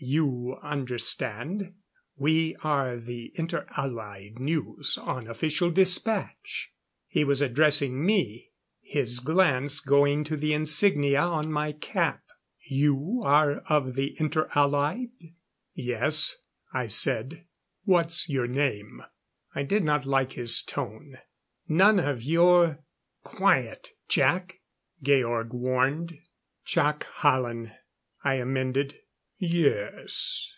"You 0.00 0.56
understand? 0.62 1.74
We 2.16 2.54
are 2.62 2.96
the 2.98 3.32
Inter 3.34 3.66
Allied 3.76 4.38
News 4.38 4.96
on 4.96 5.26
Official 5.26 5.72
Dispatch." 5.72 6.72
He 7.08 7.24
was 7.24 7.42
addressing 7.42 8.06
me, 8.06 8.52
his 8.80 9.18
glance 9.18 9.80
going 9.80 10.22
to 10.22 10.36
the 10.36 10.52
insignia 10.54 11.22
on 11.22 11.50
my 11.50 11.72
cap. 11.72 12.22
"You 12.60 13.22
are 13.24 13.58
of 13.68 13.96
the 13.96 14.14
Inter 14.20 14.48
Allied?" 14.54 15.10
"Yes," 15.74 16.36
I 16.72 16.86
said. 16.86 17.46
"What's 17.82 18.28
your 18.28 18.46
name?" 18.46 19.02
I 19.52 19.64
did 19.64 19.82
not 19.82 20.06
like 20.06 20.34
his 20.34 20.62
tone. 20.62 21.18
"None 21.66 21.98
of 21.98 22.22
your" 22.22 22.84
"Quiet, 23.24 23.90
Jac," 24.08 24.60
Georg 25.02 25.52
warned. 25.52 26.16
"Jac 26.64 27.02
Hallen," 27.14 27.72
I 28.22 28.34
amended. 28.34 29.00
"Yes. 29.40 30.52